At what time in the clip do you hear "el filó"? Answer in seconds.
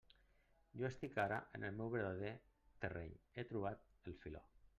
4.13-4.45